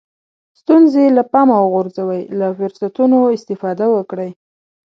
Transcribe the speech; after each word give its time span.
ستونزې 0.59 1.05
له 1.17 1.23
پامه 1.31 1.55
وغورځوئ 1.61 2.21
له 2.39 2.47
فرصتونو 2.57 3.17
استفاده 3.37 3.85
وکړئ. 3.95 4.29